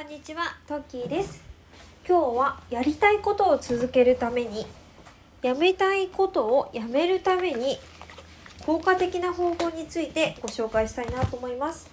[0.00, 1.42] こんにちは、トッキーです。
[2.08, 4.64] 今日はやりたいことを続けるために、
[5.42, 7.78] やめたいことをやめるために、
[8.64, 11.90] 効果的な方法についてご紹介したいなと思います。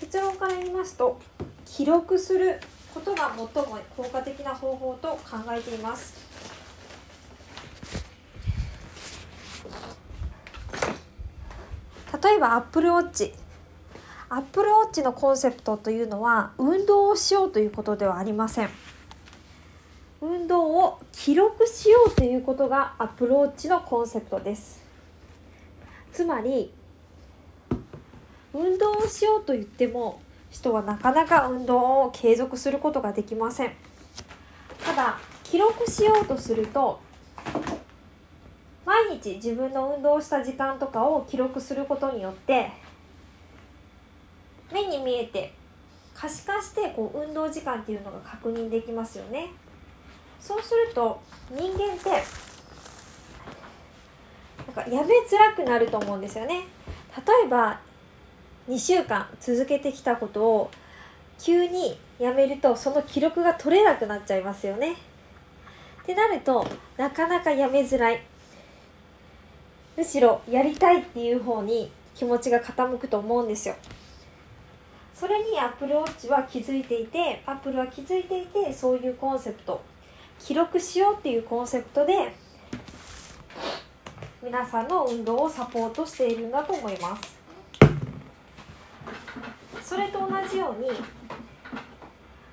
[0.00, 1.20] 結論から言いますと、
[1.64, 2.60] 記録する
[2.92, 6.16] ことが最も効果的な方法と考えています。
[12.20, 13.32] 例えば Apple Watch
[14.30, 18.68] アップルウォッチのコンセプトというのは運動をしようということではありません。
[20.20, 24.82] 運動を記録しようということがアップルウォッチのコンセプトです。
[26.12, 26.72] つまり
[28.52, 30.20] 運動をしようと言っても
[30.50, 33.72] 人はなかなか運動を継続することができません。
[34.84, 37.00] ただ記録しようとすると
[38.84, 42.70] 毎日自分の運動した時間とかを記録することによって
[44.72, 45.52] 目に見えて
[46.14, 49.48] 可視化してこう運動時間っていうのが確認できますよね。
[50.40, 51.20] そうすると
[51.50, 52.10] 人間って
[54.66, 56.66] なんかやめづらくなると思うんですよね。
[57.16, 57.80] 例えば
[58.68, 60.70] 2週間続けてきたことを
[61.38, 64.96] 急にやめるとその記録が取れなくなっちゃいますよね。
[66.02, 68.20] ってなるとなかなかやめづらい。
[69.96, 73.74] むしろやりたいっていう方に気持ちが傾くと思うんですよ。
[75.18, 79.82] それに Apple Watch は気づいていて Apple は気づいていてそういうコンセプト。
[80.38, 82.32] 記録しようっていうコンセプトで
[84.40, 87.36] 皆さんの運動をサポートしているんだと思います。
[89.82, 90.90] それと同じように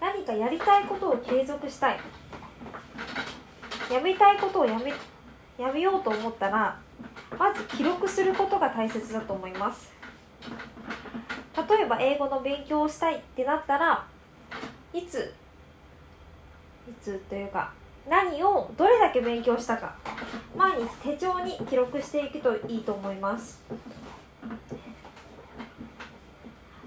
[0.00, 2.00] 何かやりたいことを継続したい。
[3.92, 4.94] やめたいことをやめ
[5.58, 6.80] やめようと思ったら
[7.38, 9.94] まず記録することが大切だと思います。
[11.76, 14.06] 例えば英語の勉強をしたいってなったら
[14.94, 15.34] いつ
[16.88, 17.72] いつというか
[18.08, 19.94] 何をどれだけ勉強したか
[20.56, 23.60] 毎日手帳に記録していくといいと思います。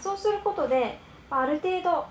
[0.00, 0.98] そうすることで
[1.30, 2.06] ある程度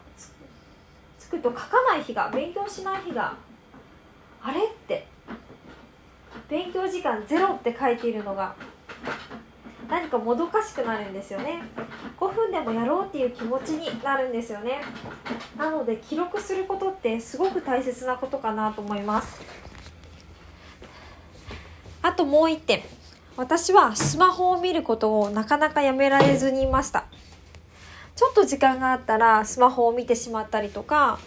[1.17, 3.35] つくと書かない日が勉強しない日が
[4.41, 5.07] あれって
[6.49, 8.53] 勉強時間ゼロって書いているのが
[9.95, 11.61] 何かもどかしくなるんですよね。
[12.19, 14.81] 5分でもやろうっていう気持ちになるんですよね。
[15.57, 19.41] なので記録することってすごく大切なことかなと思います。
[22.01, 22.81] あともう一点。
[23.37, 27.05] 私はスマホを見ることをなかなかやめられずにいました。
[28.17, 31.19] ちょっと時間があったらスマホを見てしまったりとか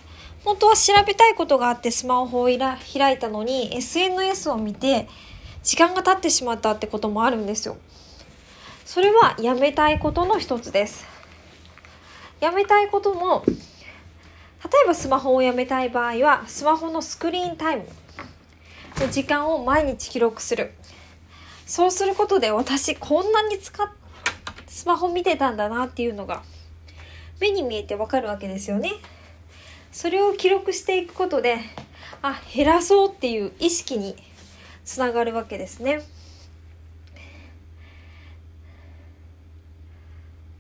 [0.45, 5.09] 本当は調べたいことがあってスマホを開いたのに SNS を見て
[5.63, 7.79] 時間が経ってしまったってこともあるんですよ。
[8.89, 11.05] それはやめたいことの一つです。
[12.41, 13.53] やめたいことも例
[14.83, 17.85] えばスマホをやめたい場合はスマホのスクリーンタイム
[18.99, 20.73] の時間を毎日記録する。
[21.67, 23.87] そうすることで私こんなに使っ
[24.67, 26.43] スマホ見てたんだなっていうのが
[27.41, 28.93] 目に見えてわかるわけですよね。
[29.93, 31.59] それを記録していくことで
[32.23, 34.17] あ減らそうっていう意識に
[34.87, 36.01] つながるわけですね。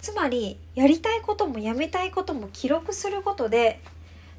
[0.00, 3.80] つまりやりたいこともやめたいことも記録することで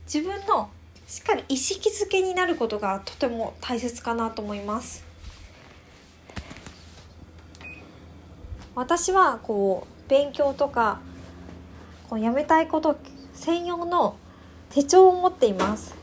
[0.05, 0.69] 自分の
[1.07, 5.03] しっかり意識づけになることがとても大切かなと思います。
[8.75, 11.01] 私はこう勉強とか
[12.09, 12.97] こうやめたいこと
[13.33, 14.17] 専用の
[14.69, 15.95] 手帳を持っています。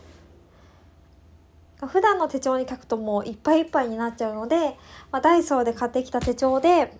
[1.88, 4.76] 普段の手帳に書くともういっぱいいっぱいになっちゃうので、
[5.12, 6.96] まあ、ダイソーで買ってきた手帳で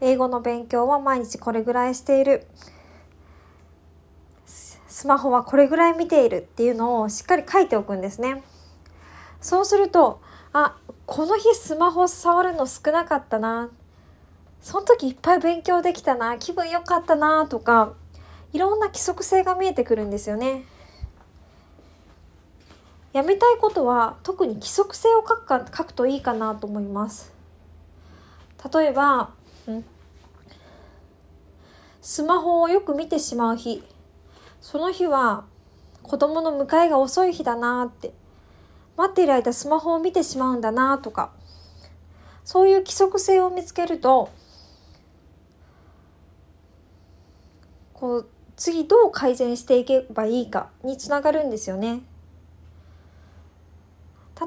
[0.00, 2.46] 英語の勉強は毎日これぐらいしている。
[4.46, 8.42] スマホはこれぐらい見ているっていうのをしっかり書いておくんですね。
[9.40, 10.20] そうすると
[10.52, 10.76] あ
[11.06, 13.70] この日スマホ触るの少なかったな。
[14.60, 16.36] その時いっぱい勉強できたな。
[16.38, 17.92] 気分良かったなとか
[18.52, 20.64] いろんな規則性が見えてくるんですよね。
[23.12, 27.32] やめたいことは特に規則性を書くか書くといいかなと思います。
[28.72, 29.30] 例えば
[32.00, 33.82] スマホをよく見てしまう日。
[34.60, 35.44] その日は
[36.02, 38.12] 子供の迎えが遅い日だなって。
[38.96, 41.32] 待っている間スマホを見てしまうんだなとか。
[42.44, 44.30] そういう規則性を見つけると
[47.92, 52.00] こう次どう改善していけばいいかにつながるんですよね。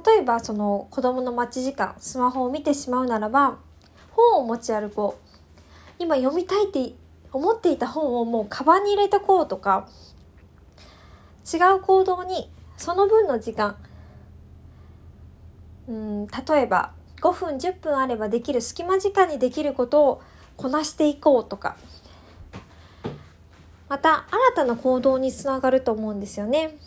[0.06, 3.60] 例えばその子供の待ち時間スマホを見てしまうならば
[4.12, 5.32] 本を持ち歩こう。
[6.00, 6.94] 今読みたいって
[7.34, 9.88] 思っていた本をもうカバンに入れとこうとか
[11.52, 13.78] 違う行動にその分の時間
[15.88, 20.22] うん例えば5分10分あればできる隙間時間にできることを
[20.58, 21.78] こなしていこうとか
[23.88, 26.78] また新たな行動につながると思うんですよね。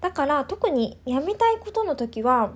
[0.00, 2.52] だから特にやめたいことの時は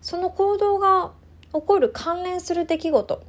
[0.00, 1.12] その行動が
[1.52, 3.22] 起こる関連する出来事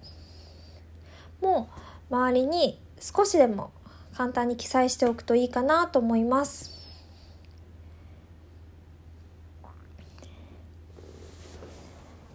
[1.41, 1.69] も
[2.09, 3.71] 周りに少しでも
[4.15, 6.75] 簡単に記載しておくといいかなと思います。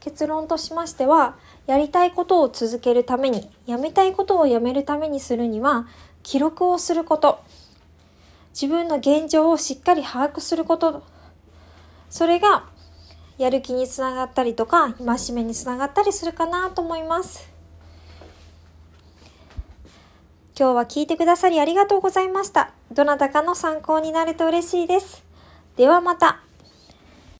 [0.00, 1.36] 結論としましては
[1.66, 5.86] やりたいことを続けるためにやめたいことをやめるためにするには
[6.22, 7.40] 記録をすること。
[8.52, 11.02] 自分の現状をしっかり把握すること。
[12.08, 12.64] それが
[13.38, 17.49] やる気につながったりとか戒めにつながったりするかなと思います。
[20.60, 22.74] 今日は聞いてくださりありがとうございました。
[22.92, 25.24] どなたかの参考になると嬉しいです。
[25.78, 26.42] ではまた。